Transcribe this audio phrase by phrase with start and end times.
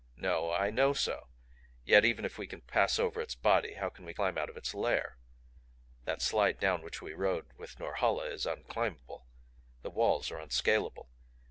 [0.15, 1.27] "No I KNOW so.
[1.85, 4.57] Yet even if we can pass over its body, how can we climb out of
[4.57, 5.19] its lair?
[6.05, 9.27] That slide down which we rode with Norhala is unclimbable.
[9.83, 11.07] The walls are unscalable.